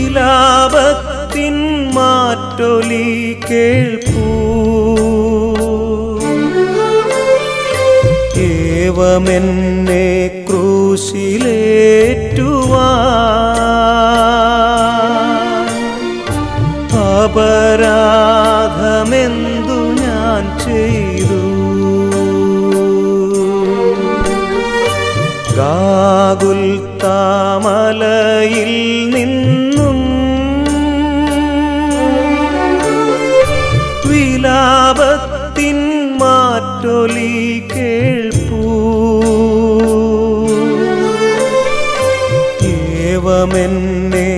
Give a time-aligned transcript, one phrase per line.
[0.00, 1.56] വിലാപത്തിൻ
[1.94, 4.26] മാറ്റൊലി കേൾപ്പൂ.
[8.36, 10.06] ഏവമെന്നെ
[10.48, 12.88] ക്രൂശിലേറ്റുവാ.
[17.24, 21.40] അപരാധമെന്തു ഞാൻ ചെയ്തു.
[25.56, 26.62] ഗാകുൽ
[27.02, 28.72] താമലയിൽ
[29.10, 29.69] നിന്നും
[36.80, 37.32] മാറ്റൊലി
[37.72, 38.60] കേൾപ്പൂ.
[42.68, 44.30] ഏവമെന്നെ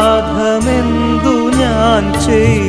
[0.00, 2.67] അപരാധമെന്തു ഞാൻ ചെയ്തു?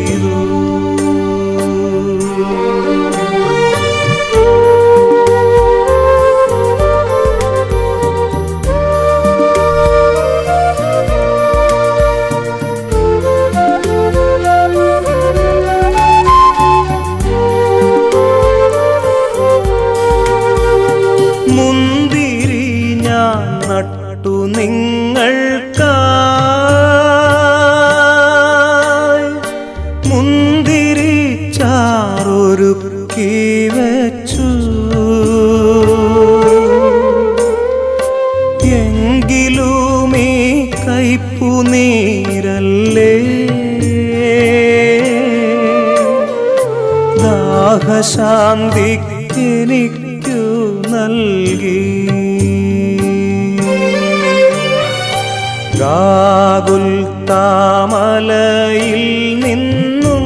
[57.30, 59.04] താമലയിൽ
[59.40, 60.26] നിന്നും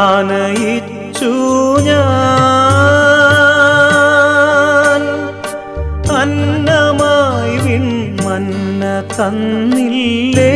[0.03, 1.33] വനത്തിലൂടാനയിച്ചു
[1.89, 2.52] ഞാൻ
[9.17, 10.53] തന്നില്ലേ?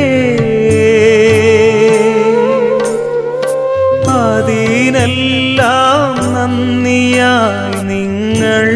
[4.19, 8.67] അതിനെല്ലാം നന്ദിയായി നിങ്ങൾ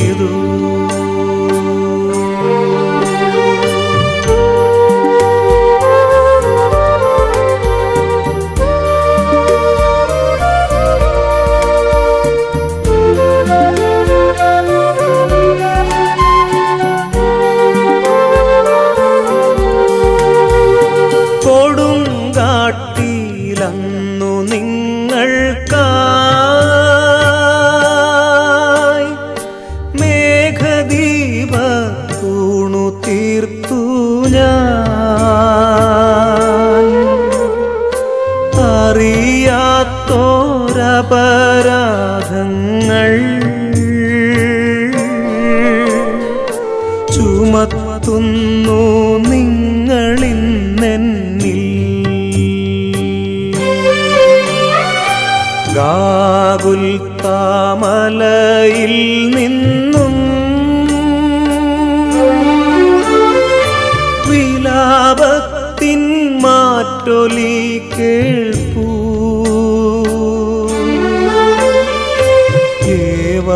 [47.47, 48.79] ചുമത്തുന്നു
[49.29, 50.81] നിങ്ങളിന്നെന്നിൽ
[55.75, 56.83] ഗാകുൽ
[57.23, 58.93] താമലയിൽ
[59.35, 59.64] നിന്നും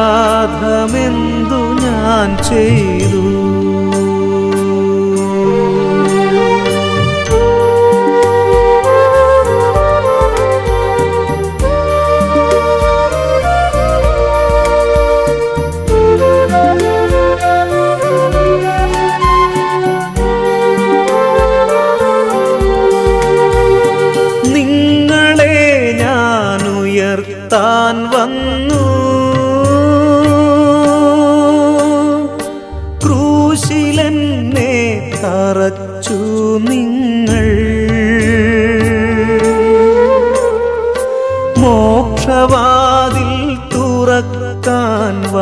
[1.83, 2.96] ഞാൻ ചെയ്തു?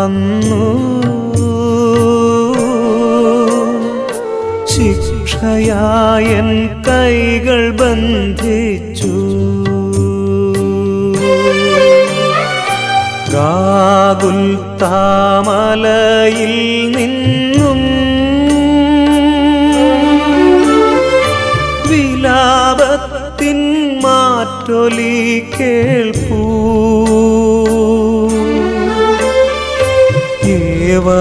[0.06, 0.66] വന്നു.
[4.66, 6.50] ശിക്ഷയായൻ
[6.88, 9.13] കൈകൾ ബന്ധിച്ചു.
[13.34, 16.54] ഗാകുൽ താമലയിൽ
[16.98, 17.80] നിന്നും
[21.90, 23.60] വിലാപത്തിൻ
[24.04, 26.05] മാറ്റൊലി കേൾപ്പൂ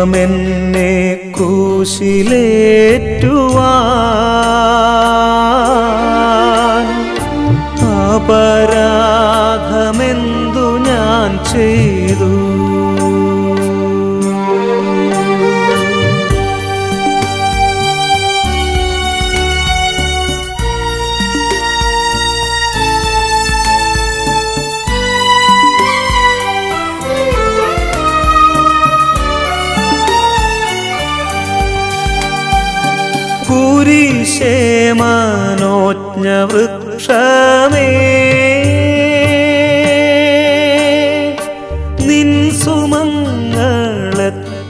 [0.07, 0.89] ഏവമെന്നെ
[1.37, 2.44] ക്രൂശിലേറ്റുവാൻ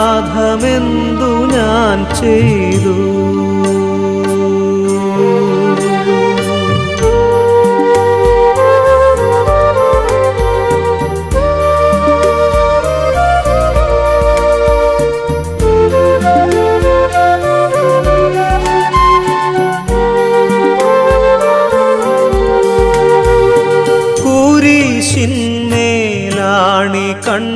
[0.00, 2.96] അപരാധമെന്തു ഞാൻ ചെയ്തു?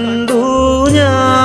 [0.01, 1.42] 간두냐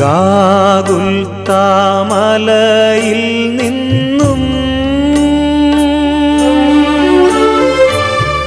[0.00, 1.08] ഗാകുൽ
[1.48, 3.22] താമലയിൽ
[3.58, 4.40] നിന്നും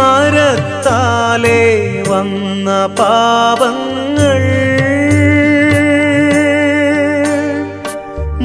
[0.00, 1.62] മരത്താലേ
[2.08, 4.40] വന്ന പാപങ്ങൾ.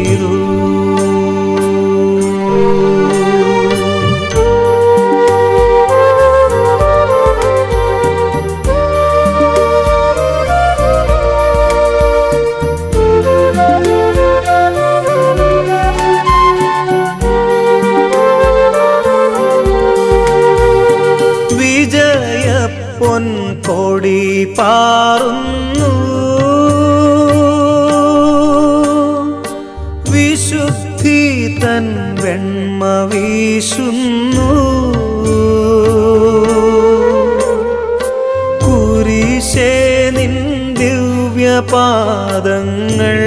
[42.50, 43.18] ദിവ്യപാദങ്ങൾ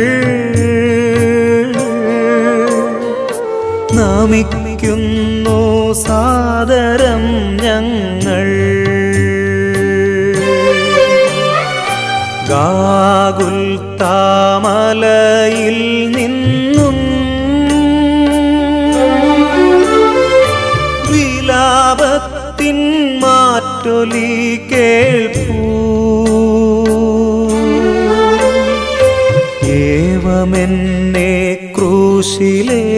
[3.93, 5.59] നമിക്കുന്നു
[5.93, 7.23] സാദരം
[7.55, 8.47] ഞങ്ങൾ.
[12.49, 13.57] ഗാകുൽ
[13.97, 15.79] താമലയിൽ
[32.35, 32.92] ക്രൂശിലേറ്റുവാൻ